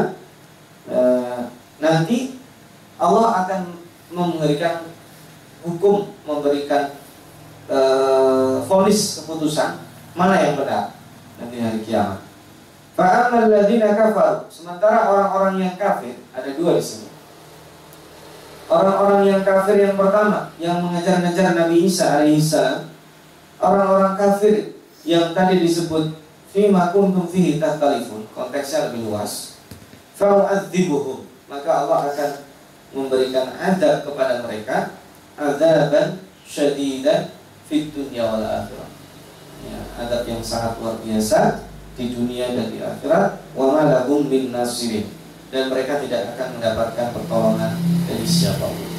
[0.89, 0.99] E,
[1.80, 2.41] nanti
[2.97, 3.62] Allah akan
[4.12, 4.89] memberikan
[5.65, 6.93] hukum memberikan
[8.69, 9.82] vonis uh, keputusan
[10.13, 10.93] mana yang benar
[11.41, 12.21] nanti hari kiamat.
[13.91, 17.12] Kafar Sementara orang-orang yang kafir Ada dua di sini
[18.71, 22.94] Orang-orang yang kafir yang pertama Yang mengejar-ngejar Nabi Isa alaihissalam
[23.60, 24.76] Orang-orang kafir
[25.08, 26.06] Yang tadi disebut
[26.56, 29.60] Fima kuntum fihi tahtalifun Konteksnya lebih luas.
[30.15, 31.28] Fa'u'adzibuhum.
[31.52, 32.32] Maka Allah akan
[32.96, 34.96] memberikan adab kepada mereka
[35.36, 37.36] azaban syadidan
[37.68, 38.89] fit dunya wal akhirah.
[39.68, 41.68] Ya, adab yang sangat luar biasa
[42.00, 43.44] di dunia dan di akhirat.
[43.52, 45.12] Wa ma lahum min nasirin.
[45.52, 47.72] Dan mereka tidak akan mendapatkan pertolongan
[48.08, 48.89] dari siapa pun.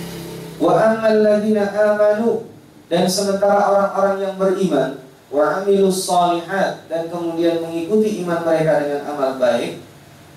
[0.61, 2.49] Wa ammal ladzina amanu
[2.87, 4.91] dan sementara orang-orang yang beriman
[5.27, 9.83] wa amilus salihat dan kemudian mengikuti iman mereka dengan amal baik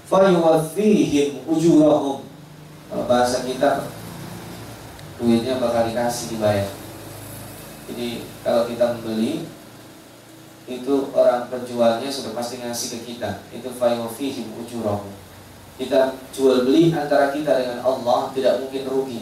[0.09, 2.25] fayuwaffihim ujurahum.
[3.05, 3.85] Bahasa kita
[5.21, 6.69] duitnya bakal dikasih dibayar.
[7.85, 9.45] Jadi kalau kita membeli
[10.69, 13.45] itu orang penjualnya sudah pasti ngasih ke kita.
[13.53, 15.13] Itu fayofihim ujurahum.
[15.77, 19.21] Kita jual beli antara kita dengan Allah tidak mungkin rugi.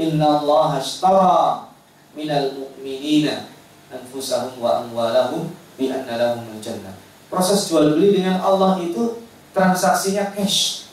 [0.00, 1.71] Inna Allah ashtara
[2.12, 3.48] minal mu'minina
[3.92, 6.96] anfusahum wa amwalahum bi anna lahum jannah
[7.32, 10.88] proses jual beli dengan Allah itu transaksinya cash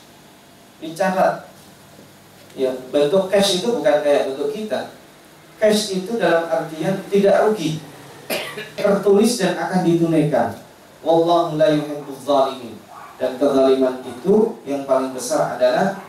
[0.80, 1.50] dicatat
[2.58, 4.90] Ya, bentuk cash itu bukan kayak bentuk kita.
[5.60, 7.78] Cash itu dalam artian tidak rugi.
[8.74, 10.58] tertulis dan akan ditunaikan.
[11.06, 12.74] Wallahu la yuhibbuz zalimin.
[13.20, 16.00] Dan kezaliman itu yang paling besar adalah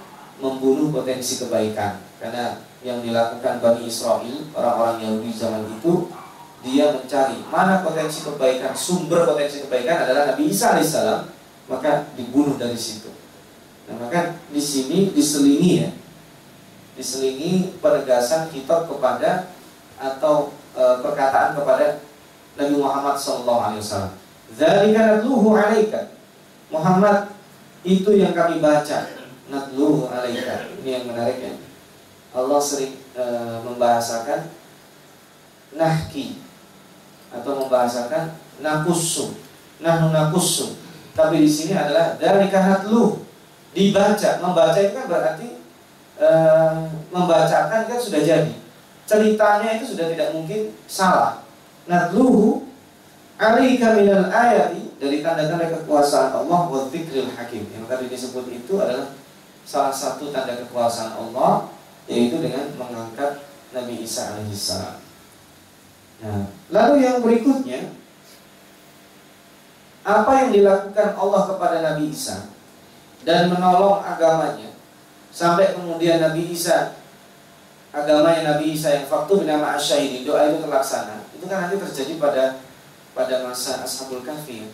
[0.41, 2.01] membunuh potensi kebaikan.
[2.17, 6.09] Karena yang dilakukan Bani Israel, orang-orang Yahudi zaman itu,
[6.61, 11.29] dia mencari mana potensi kebaikan, sumber potensi kebaikan adalah Nabi Isa alaihissalam,
[11.69, 13.09] maka dibunuh dari situ.
[13.89, 15.89] Nah, maka di sini diselingi ya,
[16.97, 19.49] diselingi penegasan kitab kepada
[19.97, 22.01] atau e, perkataan kepada
[22.57, 23.81] Nabi Muhammad SAW.
[24.51, 26.13] Zalika natluhu alaika.
[26.69, 27.33] Muhammad
[27.81, 29.09] itu yang kami baca.
[29.49, 30.69] Natluhu alaika.
[30.81, 31.70] Ini yang menariknya.
[32.31, 33.23] Allah sering e,
[33.67, 34.47] membahasakan
[35.75, 36.39] nahki
[37.31, 39.35] atau membahasakan nakusu.
[39.83, 40.79] Nahnu nakusu.
[41.11, 43.19] Tapi di sini adalah dari natluhu
[43.75, 44.39] dibaca.
[44.39, 45.49] Membaca itu kan berarti
[46.15, 46.29] e,
[47.11, 48.53] membacakan kan sudah jadi
[49.03, 51.43] ceritanya itu sudah tidak mungkin salah.
[51.83, 52.63] Natluhu
[53.35, 57.63] alaika minal ayati dari tanda-tanda kekuasaan Allah wa hakim.
[57.75, 59.11] Yang tadi disebut itu adalah
[59.67, 64.97] salah satu tanda kekuasaan Allah yaitu dengan mengangkat Nabi Isa alaihissalam.
[66.21, 67.89] Nah, lalu yang berikutnya
[70.01, 72.49] apa yang dilakukan Allah kepada Nabi Isa
[73.21, 74.73] dan menolong agamanya
[75.29, 76.97] sampai kemudian Nabi Isa
[77.93, 82.13] agama yang Nabi Isa yang faktu bernama asyahidi doa itu terlaksana itu kan nanti terjadi
[82.17, 82.43] pada
[83.13, 84.71] pada masa Ashabul Kahfi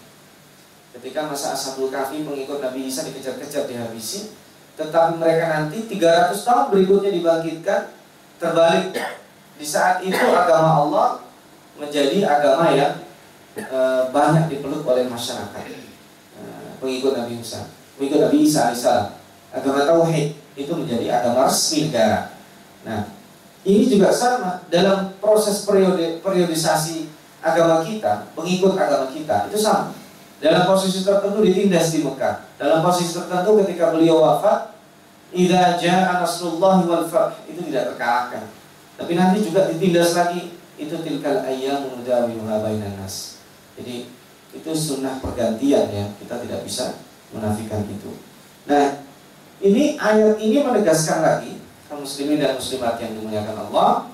[0.95, 4.31] ketika masa Ashabul Kahfi pengikut Nabi Isa dikejar-kejar dihabisi
[4.77, 7.81] tetapi mereka nanti 300 tahun berikutnya dibangkitkan
[8.37, 8.93] terbalik
[9.57, 11.07] di saat itu agama Allah
[11.81, 13.01] menjadi agama yang
[13.57, 13.79] e,
[14.13, 15.65] banyak dipeluk oleh masyarakat
[16.37, 16.41] e,
[16.77, 17.65] pengikut Nabi Musa
[17.97, 19.07] pengikut Nabi Isa alaihissalam
[19.49, 22.37] agama tauhid itu menjadi agama resmi negara
[22.87, 23.03] Nah,
[23.67, 27.11] ini juga sama dalam proses periode periodisasi
[27.43, 29.91] agama kita, pengikut agama kita itu sama.
[30.39, 32.46] Dalam posisi tertentu ditindas di Mekah.
[32.57, 34.73] Dalam posisi tertentu ketika beliau wafat,
[35.29, 38.49] idza jaa nasrullahi wal fath itu tidak terkalahkan.
[38.97, 43.45] Tapi nanti juga ditindas lagi itu tilkal ayyamu nudawiluha bainan nas.
[43.77, 44.09] Jadi
[44.57, 46.97] itu sunnah pergantian ya, kita tidak bisa
[47.29, 48.17] menafikan itu.
[48.65, 49.05] Nah,
[49.61, 51.57] ini ayat ini menegaskan lagi
[51.89, 54.11] kaum muslimin dan muslimat yang dimuliakan Allah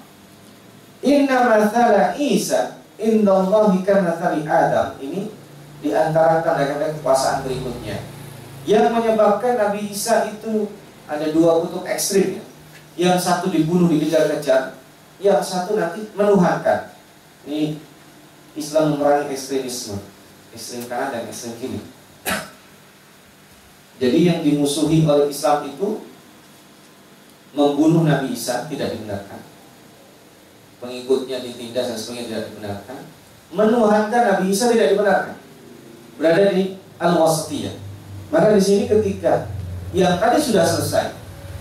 [1.03, 5.27] Inna mathala Isa Indallahi kamathali Adam Ini
[5.83, 8.12] di antara tanda-tanda kekuasaan berikutnya
[8.63, 10.71] Yang menyebabkan Nabi Isa itu
[11.03, 12.43] ada dua kutub ekstrim ya.
[12.93, 14.77] Yang satu dibunuh, dikejar-kejar
[15.17, 16.93] Yang satu nanti menuhankan
[17.49, 17.81] Ini
[18.53, 19.97] Islam memerangi ekstremisme
[20.53, 21.81] Ekstrem kanan dan ekstrem kiri
[23.97, 26.05] Jadi yang dimusuhi oleh Islam itu
[27.53, 29.39] membunuh Nabi Isa tidak dibenarkan.
[30.81, 32.99] Pengikutnya ditindas dan sebagainya tidak dibenarkan.
[33.53, 35.37] Menuhankan Nabi Isa tidak dibenarkan.
[36.17, 37.82] Berada di al-wasatiyah.
[38.33, 39.45] Maka di sini ketika
[39.93, 41.13] yang tadi sudah selesai,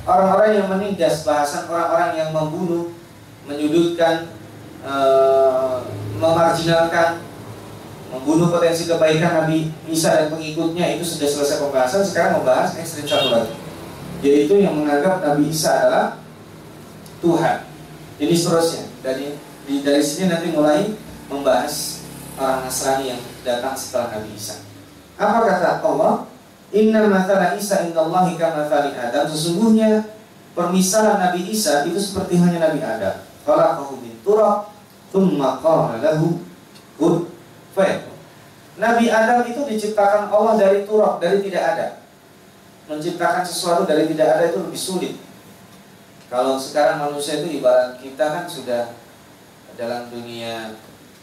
[0.09, 2.97] orang-orang yang menindas bahasan orang-orang yang membunuh,
[3.45, 4.33] menyudutkan,
[4.81, 4.95] e,
[6.17, 7.21] memarjinalkan,
[8.09, 12.09] membunuh potensi kebaikan Nabi Isa dan pengikutnya itu sudah selesai pembahasan.
[12.09, 13.53] Sekarang membahas ekstrim satu lagi
[14.23, 16.07] yaitu yang menganggap Nabi Isa adalah
[17.19, 17.67] Tuhan.
[18.23, 19.35] Jadi seterusnya dari
[19.67, 20.95] di, dari sini nanti mulai
[21.27, 22.07] membahas
[22.39, 24.63] orang Nasrani yang datang setelah Nabi Isa.
[25.19, 26.32] Apa kata Allah?
[26.73, 29.29] Inna mathala Isa indallahi kamathali Adam.
[29.29, 30.09] Sesungguhnya
[30.57, 33.21] permisalan Nabi Isa itu seperti hanya Nabi Adam.
[33.45, 34.73] Khalaqahu min turab,
[35.13, 36.41] thumma qala lahu
[36.97, 37.29] kun
[38.81, 41.87] Nabi Adam itu diciptakan Allah dari turab, dari tidak ada
[42.91, 45.15] menciptakan sesuatu dari tidak ada itu lebih sulit.
[46.27, 48.97] Kalau sekarang manusia itu ibarat kita kan sudah
[49.77, 50.75] dalam dunia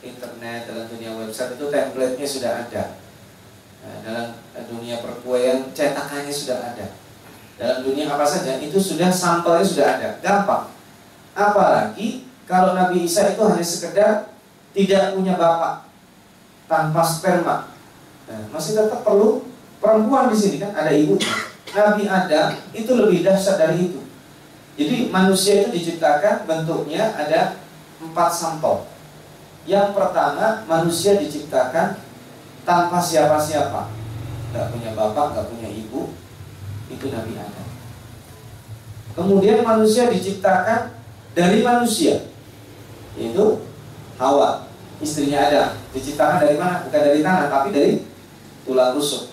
[0.06, 2.84] internet, dalam dunia website itu template-nya sudah ada.
[3.80, 4.36] Dalam
[4.68, 6.88] dunia perkuaian cetakannya sudah ada.
[7.60, 10.72] Dalam dunia apa saja itu sudah sampelnya sudah ada, gampang.
[11.36, 14.12] Apalagi kalau Nabi Isa itu hanya sekedar
[14.72, 15.88] tidak punya bapak
[16.70, 17.74] tanpa sperma,
[18.30, 19.44] nah, masih tetap perlu
[19.82, 21.28] perempuan di sini kan ada ibunya.
[21.70, 24.02] Nabi Adam itu lebih dahsyat dari itu.
[24.80, 27.60] Jadi manusia itu diciptakan bentuknya ada
[28.00, 28.88] empat sampel.
[29.68, 32.00] Yang pertama manusia diciptakan
[32.67, 33.91] tanpa siapa-siapa,
[34.52, 36.13] nggak punya bapak, nggak punya ibu,
[36.89, 37.67] itu Nabi Adam.
[39.13, 40.95] Kemudian manusia diciptakan
[41.36, 42.30] dari manusia,
[43.19, 43.62] yaitu
[44.19, 44.67] Hawa,
[45.00, 45.69] istrinya Adam.
[45.95, 46.84] Diciptakan dari mana?
[46.88, 47.91] Bukan dari tanah, tapi dari
[48.67, 49.32] tulang rusuk.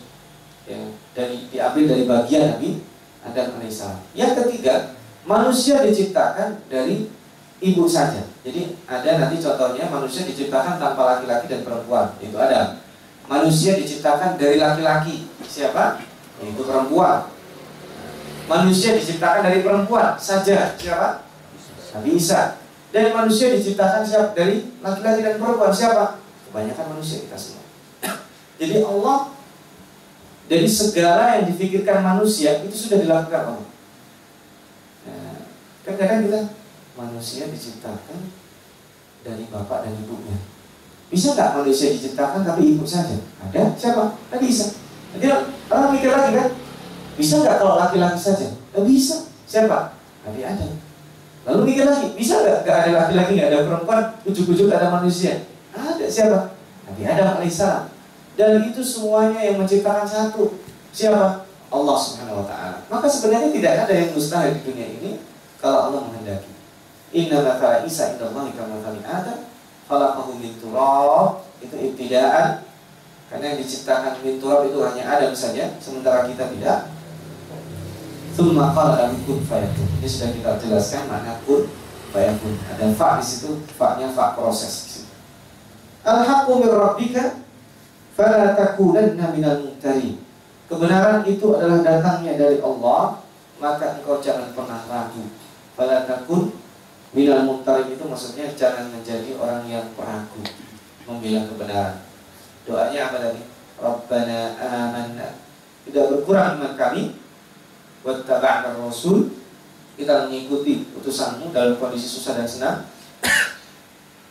[0.67, 0.79] Ya
[1.17, 2.85] dari diambil dari bagian Nabi
[3.25, 4.01] Adam alaihissalam.
[4.13, 4.93] Yang ketiga,
[5.25, 7.09] manusia diciptakan dari
[7.65, 8.29] ibu saja.
[8.45, 12.13] Jadi ada nanti contohnya manusia diciptakan tanpa laki-laki dan perempuan.
[12.21, 12.85] Itu ada.
[13.27, 15.27] Manusia diciptakan dari laki-laki.
[15.43, 15.99] Siapa?
[16.39, 17.27] Itu perempuan.
[18.47, 20.79] Manusia diciptakan dari perempuan saja.
[20.79, 21.27] Siapa?
[21.99, 22.63] Nabi Isa.
[22.95, 24.31] Dan manusia diciptakan siapa?
[24.39, 25.75] Dari laki-laki dan perempuan.
[25.75, 26.23] Siapa?
[26.49, 27.67] Kebanyakan manusia kita semua.
[28.63, 29.35] Jadi Allah
[30.47, 33.69] dari segala yang difikirkan manusia itu sudah dilakukan Allah.
[35.11, 35.39] Nah,
[35.83, 36.41] kan kadang kita
[36.95, 38.31] manusia diciptakan
[39.27, 40.39] dari bapak dan ibunya.
[41.07, 43.15] Bisa nggak manusia diciptakan tapi ibu saja?
[43.47, 43.79] Ada?
[43.79, 44.19] Siapa?
[44.27, 44.65] Tidak bisa.
[45.15, 45.27] Jadi
[45.71, 46.49] orang mikir lagi kan?
[47.15, 48.51] Bisa nggak kalau laki-laki saja?
[48.51, 49.17] Tidak bisa.
[49.47, 49.95] Siapa?
[50.27, 50.67] Nabi ada.
[51.47, 52.67] Lalu mikir lagi, bisa nggak?
[52.67, 55.47] Gak ada laki-laki, nggak ada perempuan, ujuk-ujuk ada manusia?
[55.71, 56.59] Ada siapa?
[56.91, 57.87] Nabi Adam alaihissalam.
[58.35, 60.59] Dan itu semuanya yang menciptakan satu.
[60.91, 61.47] Siapa?
[61.71, 62.79] Allah Subhanahu wa taala.
[62.91, 65.11] Maka sebenarnya tidak ada yang mustahil di dunia ini
[65.63, 66.51] kalau Allah menghendaki.
[67.15, 69.39] Inna matala Isa indallahi kama Adam
[69.87, 71.47] khalaqahu min turab.
[71.63, 72.67] Itu ibtidaan
[73.27, 76.95] karena yang diciptakan min turab itu hanya Adam saja, sementara kita tidak.
[78.37, 79.89] Tsumma qala kun fayakun.
[79.99, 81.67] Ini sudah kita jelaskan makna kun
[82.13, 82.55] fayakun.
[82.69, 85.09] Ada fa di situ, fa-nya fa proses.
[86.07, 87.43] Al-haqqu min rabbika
[88.15, 90.21] fala takunanna minal mumtarin.
[90.71, 93.23] Kebenaran itu adalah datangnya dari Allah,
[93.59, 95.25] maka engkau jangan pernah ragu.
[95.75, 96.55] Fala takun
[97.15, 100.43] minal mumtarin itu maksudnya jangan menjadi orang yang peragu
[101.07, 101.97] membela kebenaran.
[102.67, 103.43] Doanya apa tadi?
[103.77, 105.29] Rabbana amanna.
[105.87, 107.15] Tidak berkurang iman kami
[108.03, 109.31] wattaba'na rasul
[109.99, 112.79] kita mengikuti utusanmu dalam kondisi susah dan senang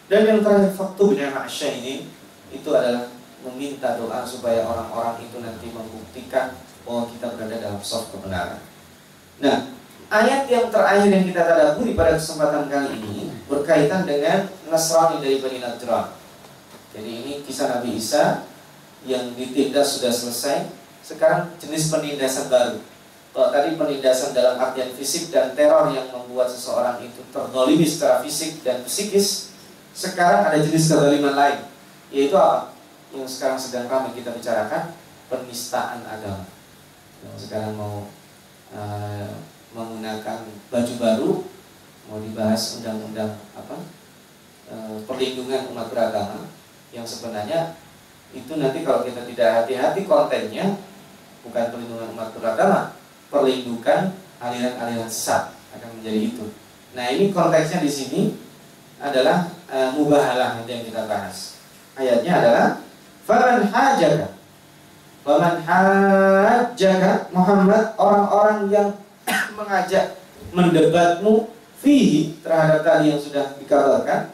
[0.06, 2.08] dan yang terakhir faktu bin ini
[2.54, 3.10] itu adalah
[3.42, 6.54] meminta doa supaya orang-orang itu nanti membuktikan
[6.86, 8.62] bahwa kita berada dalam soft kebenaran.
[9.42, 9.75] Nah,
[10.10, 15.60] ayat yang terakhir yang kita tadaburi pada kesempatan kali ini berkaitan dengan Nasrani dari Bani
[15.62, 16.14] Najran.
[16.96, 18.46] Jadi ini kisah Nabi Isa
[19.06, 20.58] yang ditindas sudah selesai.
[21.06, 22.82] Sekarang jenis penindasan baru.
[23.36, 28.64] Kalau tadi penindasan dalam artian fisik dan teror yang membuat seseorang itu terdolimi secara fisik
[28.64, 29.52] dan psikis,
[29.92, 31.60] sekarang ada jenis kezaliman lain,
[32.10, 32.72] yaitu apa?
[33.16, 34.92] yang sekarang sedang ramai kita bicarakan
[35.32, 36.44] penistaan agama.
[37.24, 38.08] Yang sekarang mau
[38.76, 39.32] uh,
[39.76, 41.30] menggunakan baju baru,
[42.08, 43.76] mau dibahas undang-undang apa
[44.72, 46.48] uh, perlindungan umat beragama,
[46.96, 47.76] yang sebenarnya
[48.32, 50.80] itu nanti kalau kita tidak hati-hati kontennya
[51.44, 52.96] bukan perlindungan umat beragama,
[53.28, 56.46] perlindungan aliran-aliran sesat akan menjadi itu.
[56.96, 58.22] Nah ini konteksnya di sini
[59.04, 61.60] adalah uh, mubahalah yang kita bahas.
[61.96, 62.68] Ayatnya adalah
[63.26, 64.36] Faman hajaka
[65.26, 68.88] Faman hajaka Muhammad orang-orang yang
[69.66, 70.22] mengajak
[70.54, 71.50] mendebatmu
[71.82, 74.30] fihi terhadap tadi yang sudah dikabarkan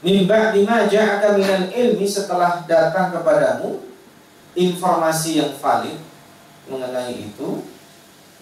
[0.00, 3.84] min ba'di ma ja'aka minal ilmi setelah datang kepadamu
[4.56, 6.00] informasi yang valid
[6.68, 7.64] mengenai itu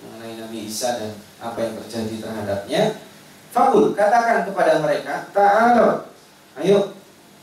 [0.03, 2.83] mengenai Nabi Isa dan apa yang terjadi terhadapnya
[3.53, 6.09] Fakul katakan kepada mereka Ta'ala
[6.57, 7.03] Ayo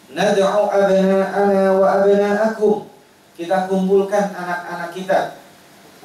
[0.10, 2.90] Nad'u abna'ana wa abna'akum.
[3.38, 5.39] Kita kumpulkan anak-anak kita.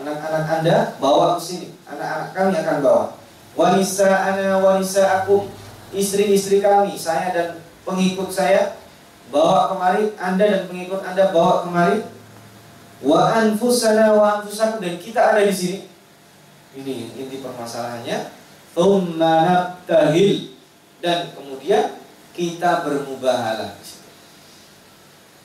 [0.04, 1.68] Anak-anak Anda bawa ke sini.
[1.88, 3.04] Anak-anak kami akan bawa.
[3.56, 5.48] Wa nisa'ana wa nisa'akum.
[5.96, 7.48] Istri-istri kami, saya dan
[7.88, 8.76] pengikut saya
[9.32, 12.04] bawa kemari, Anda dan pengikut Anda bawa kemari.
[13.00, 15.78] Wa anfusana wa anfusakum dan kita ada di sini.
[16.76, 18.44] Ini inti permasalahannya.
[18.76, 20.52] Thumma nabtahil
[21.00, 21.94] dan kemudian
[22.34, 23.78] kita bermubahalah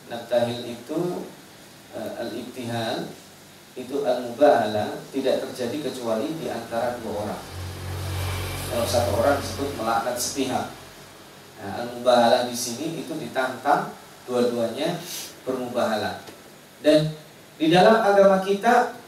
[0.09, 1.29] Nabtahil itu
[1.93, 3.05] uh, al-ibtihal
[3.79, 7.43] itu al-mubahala tidak terjadi kecuali di antara dua orang.
[8.69, 10.67] Kalau satu orang disebut melaknat sepihak.
[11.59, 13.95] Nah, al-mubahala di sini itu ditantang
[14.27, 14.99] dua-duanya
[15.47, 16.21] bermubahala.
[16.83, 17.15] Dan
[17.55, 18.99] di dalam agama kita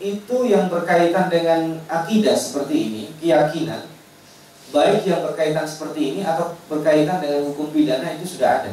[0.00, 3.84] itu yang berkaitan dengan akidah seperti ini, keyakinan,
[4.70, 8.72] baik yang berkaitan seperti ini atau berkaitan dengan hukum pidana itu sudah ada.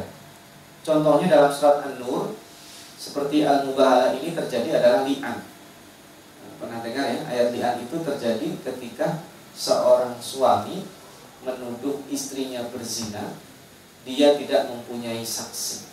[0.86, 2.32] Contohnya dalam surat An-Nur
[2.98, 5.38] seperti al-mubahala ini terjadi adalah li'an.
[6.58, 9.22] Pernah dengar ya, ayat li'an itu terjadi ketika
[9.54, 10.82] seorang suami
[11.46, 13.38] menuduh istrinya berzina,
[14.02, 15.86] dia tidak mempunyai saksi.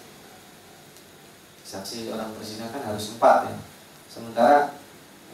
[1.62, 3.56] Saksi orang berzina kan harus empat ya.
[4.10, 4.74] Sementara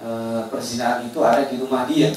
[0.03, 0.07] e,
[0.51, 2.11] perzinahan itu ada di rumah dia,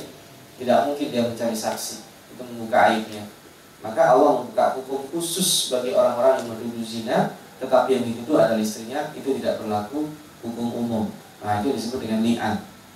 [0.58, 2.02] tidak mungkin dia mencari saksi,
[2.34, 3.30] itu membuka aibnya.
[3.78, 9.10] Maka Allah membuka hukum khusus bagi orang-orang yang menuduh zina, tetapi yang dituduh adalah istrinya,
[9.14, 10.10] itu tidak berlaku
[10.42, 11.04] hukum umum.
[11.44, 12.54] Nah itu disebut dengan li'an.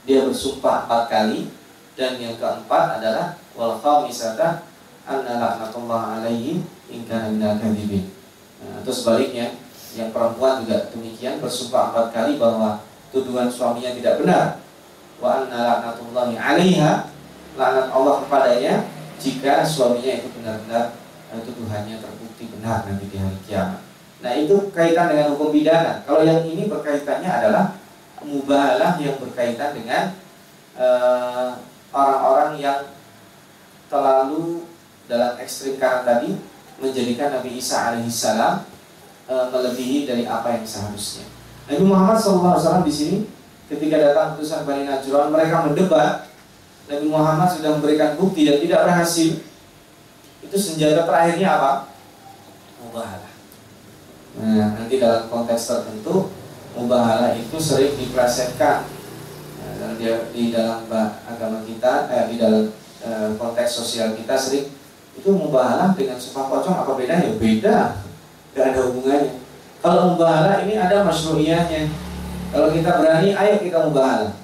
[0.09, 1.52] Dia bersumpah empat kali,
[1.98, 4.62] dan yang keempat adalah wal khamisata
[5.02, 8.14] anna laknatullah alaihi in kana minal kadhibin.
[8.62, 9.59] Nah, atau sebaliknya,
[9.98, 14.62] yang perempuan juga demikian bersumpah empat kali bahwa tuduhan suaminya tidak benar.
[15.18, 17.11] Wa anna laknatullahi alaiha
[17.59, 18.74] laknat Allah kepadanya
[19.18, 20.94] jika suaminya itu benar-benar
[21.34, 23.88] eh, tuduhannya terbukti benar nanti di hari kiamat.
[24.18, 26.02] Nah itu kaitan dengan hukum pidana.
[26.02, 27.78] Kalau yang ini berkaitannya adalah
[28.22, 30.10] mubahalah yang berkaitan dengan
[30.74, 31.50] eh,
[31.94, 32.80] orang-orang uh, yang
[33.88, 34.68] terlalu
[35.08, 36.36] dalam ekstrim kanan tadi
[36.78, 38.62] menjadikan Nabi Isa alaihissalam
[39.26, 41.26] e, melebihi dari apa yang seharusnya.
[41.66, 43.16] Nabi Muhammad SAW di sini
[43.66, 46.28] ketika datang utusan Bani Najran mereka mendebat
[46.88, 49.42] Nabi Muhammad sudah memberikan bukti dan tidak berhasil.
[50.44, 51.72] Itu senjata terakhirnya apa?
[52.80, 53.27] Mubahalah.
[54.36, 56.28] Nah, nanti dalam konteks tertentu
[56.76, 58.84] mubahalah itu sering diplesetkan
[59.80, 59.92] nah,
[60.30, 60.84] di dalam
[61.24, 62.68] agama kita, eh, di dalam
[63.02, 64.68] eh, konteks sosial kita sering
[65.18, 67.34] itu mubahalah dengan sumpah pocong apa bedanya?
[67.34, 67.98] Beda,
[68.54, 69.42] gak ada hubungannya.
[69.82, 71.90] Kalau mubahalah ini ada masyruiyahnya.
[72.54, 74.38] Kalau kita berani, ayo kita mubahalah.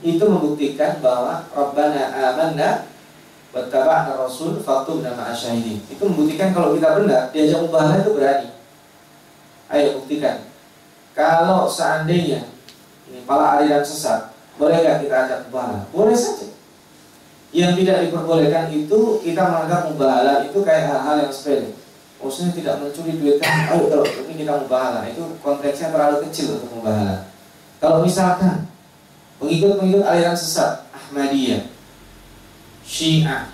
[0.00, 2.88] Itu membuktikan bahwa Rabbana amanna
[3.52, 5.84] wattaba'na rasul faktubna ma'asyahidin.
[5.92, 8.48] Itu membuktikan kalau kita benar, diajak mubahalah itu berani.
[9.74, 10.46] Ayo buktikan.
[11.18, 12.46] Kalau seandainya
[13.10, 15.82] ini pala aliran sesat, boleh nggak kita ajak mubahalah?
[15.90, 16.46] Boleh saja
[17.54, 21.74] yang tidak diperbolehkan itu kita menganggap mubahala itu kayak hal-hal yang sepele.
[22.22, 26.70] Maksudnya tidak mencuri duit kan, ayo kalau ini kita mubahala itu konteksnya terlalu kecil untuk
[26.78, 27.30] mubahala.
[27.82, 28.70] Kalau misalkan
[29.42, 31.66] pengikut-pengikut aliran sesat Ahmadiyah,
[32.86, 33.50] Syiah,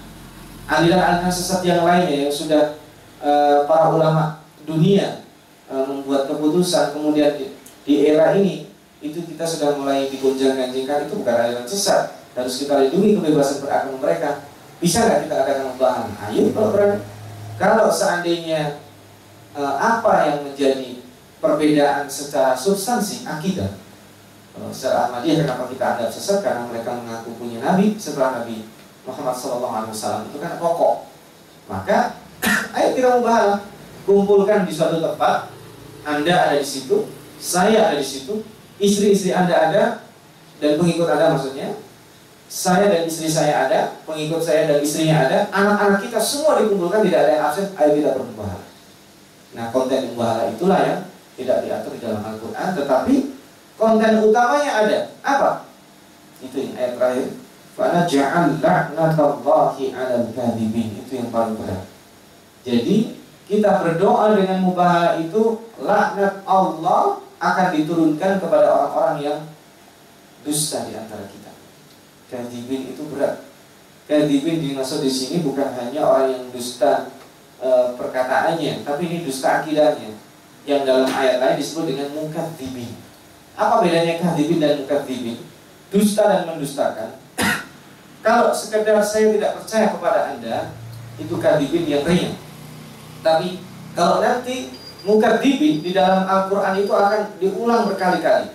[0.69, 2.77] aliran-aliran sesat yang lainnya yang sudah
[3.25, 5.25] uh, para ulama dunia
[5.71, 7.55] membuat keputusan kemudian di,
[7.87, 8.67] di era ini
[9.01, 14.31] itu kita sudah mulai digonjang-ganjingkan itu bukan aliran sesat harus kita lindungi kebebasan beragama mereka.
[14.81, 16.11] Bisa nggak kita adakan pembahasan?
[16.31, 16.99] Ayo kalau.
[17.61, 18.81] Kalau seandainya
[19.53, 21.01] uh, apa yang menjadi
[21.41, 23.77] perbedaan secara substansi akidah
[24.57, 28.69] uh, secara Ahmadiyah kenapa kita anggap sesat karena mereka mengaku punya Nabi setelah Nabi
[29.09, 31.09] Muhammad SAW itu kan pokok
[31.69, 32.21] maka
[32.77, 33.65] ayo kita membahas
[34.05, 35.49] kumpulkan di suatu tempat
[36.05, 37.09] Anda ada di situ
[37.41, 38.45] saya ada di situ
[38.77, 39.83] istri-istri Anda ada
[40.61, 41.77] dan pengikut Anda maksudnya
[42.51, 47.23] saya dan istri saya ada, pengikut saya dan istrinya ada, anak-anak kita semua dikumpulkan tidak
[47.23, 48.67] ada yang absen, ayo kita bermubahalah.
[49.55, 51.01] Nah konten mubahalah itulah yang
[51.39, 53.15] tidak diatur di dalam Al-Quran, tetapi
[53.79, 54.99] konten utamanya ada.
[55.23, 55.51] Apa?
[56.43, 57.29] Itu yang ayat terakhir.
[57.79, 60.99] Fana ja'al la'natallahi 'alal kadhibin.
[61.07, 61.87] Itu yang paling berat.
[62.67, 63.15] Jadi
[63.51, 69.39] kita berdoa dengan mubahalah itu laknat Allah akan diturunkan kepada orang-orang yang
[70.47, 71.51] dusta di antara kita.
[72.31, 73.43] Kadibin itu berat.
[74.07, 77.11] Kadibin dimaksud di sini bukan hanya orang yang dusta
[77.59, 80.15] e, perkataannya, tapi ini dusta akidahnya.
[80.63, 82.95] Yang dalam ayat lain disebut dengan mukadzibin.
[83.59, 85.43] Apa bedanya kadibin dan mukadzibin?
[85.91, 87.19] Dusta dan mendustakan.
[88.27, 90.71] Kalau sekedar saya tidak percaya kepada Anda,
[91.19, 92.50] itu kadibin yang ringan.
[93.21, 93.61] Tapi
[93.93, 94.73] kalau nanti
[95.05, 98.53] mukadzibin di dalam Al-Quran itu akan diulang berkali-kali.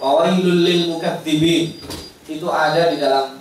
[0.00, 1.78] Wawailul lil mukadzibin
[2.26, 3.38] itu ada di dalam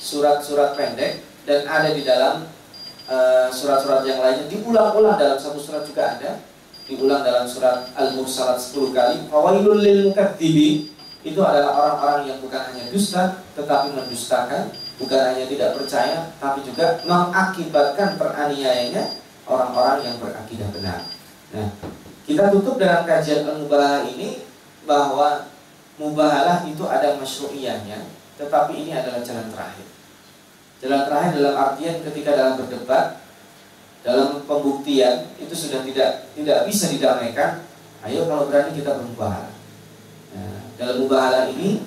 [0.00, 2.48] surat-surat pendek dan ada di dalam
[3.06, 4.48] eh, surat-surat uh, yang lainnya.
[4.48, 6.40] Diulang-ulang dalam satu surat juga ada.
[6.88, 9.16] Diulang dalam surat Al-Mursalat 10 kali.
[9.30, 10.90] Fawailul lil mukadzibin
[11.20, 14.72] itu adalah orang-orang yang bukan hanya dusta tetapi mendustakan.
[15.00, 19.16] Bukan hanya tidak percaya tapi juga mengakibatkan peraniayanya
[19.50, 21.10] orang-orang yang berakidah benar.
[21.50, 21.68] Nah,
[22.22, 24.46] kita tutup dalam kajian al-mubahalah ini
[24.86, 25.50] bahwa
[25.98, 29.86] mubahalah itu ada masyru'iyahnya tetapi ini adalah jalan terakhir.
[30.80, 33.20] Jalan terakhir dalam artian ketika dalam berdebat,
[34.00, 37.68] dalam pembuktian itu sudah tidak tidak bisa didamaikan.
[38.00, 39.52] Ayo kalau berani kita bermubahalah.
[40.32, 41.84] Nah, dalam mubahalah ini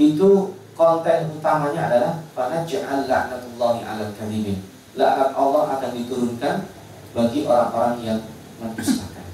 [0.00, 4.64] itu konten utamanya adalah pada ja'al laknatullahi alal kadhibin.
[4.98, 6.56] Laknat Allah akan diturunkan
[7.14, 8.20] bagi orang-orang yang
[8.58, 9.26] mendustakan.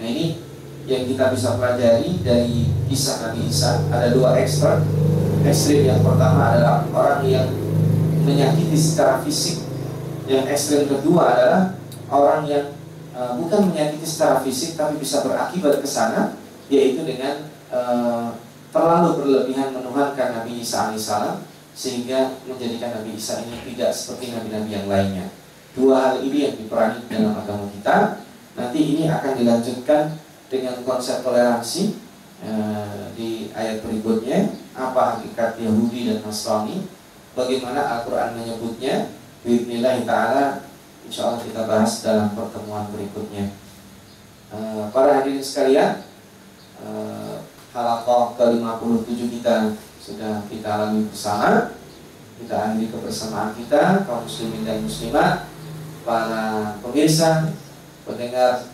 [0.00, 0.40] Nah ini
[0.84, 3.84] yang kita bisa pelajari dari kisah Nabi Isa.
[3.88, 4.84] Ada dua ekstrak
[5.44, 7.48] ekstrim yang pertama adalah orang yang
[8.24, 9.64] menyakiti secara fisik.
[10.24, 11.62] Yang ekstrim kedua adalah
[12.08, 12.66] orang yang
[13.12, 16.36] uh, bukan menyakiti secara fisik tapi bisa berakibat ke sana
[16.72, 18.32] yaitu dengan uh,
[18.72, 21.44] terlalu berlebihan menuhankan Nabi Isa alaihissalam
[21.74, 25.26] sehingga menjadikan Nabi Isa ini tidak seperti nabi-nabi yang lainnya.
[25.74, 28.22] Dua hal ini yang diperangi dalam agama kita.
[28.54, 30.14] Nanti ini akan dilanjutkan
[30.46, 31.98] dengan konsep toleransi
[32.46, 36.86] uh, di ayat berikutnya apa hakikat Yahudi dan Nasrani,
[37.34, 39.10] bagaimana Al-Quran menyebutnya,
[39.42, 40.46] Bismillah ta'ala
[41.04, 43.50] insya Allah kita bahas dalam pertemuan berikutnya.
[44.54, 46.06] Uh, para hadirin sekalian,
[46.78, 47.42] uh,
[47.74, 51.72] halakoh ke-57 kita sudah kita alami bersama.
[52.34, 55.48] Kita akhiri kebersamaan kita, kaum muslimin dan muslimat,
[56.04, 57.54] para pemirsa,
[58.04, 58.68] pendengar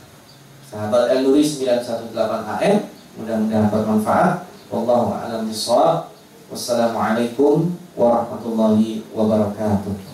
[0.66, 2.10] sahabat El Nuri 918
[2.58, 2.76] AM.
[3.20, 4.48] Mudah-mudahan bermanfaat.
[4.72, 5.46] Wallahu a'lam.
[6.50, 10.09] Wassalamualaikum warahmatullahi wabarakatuh.